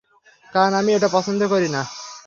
কারণ 0.53 0.73
আমি 0.73 0.91
এটা 0.93 1.09
পছন্দ 1.11 1.41
করি 1.47 1.67
না। 1.69 1.81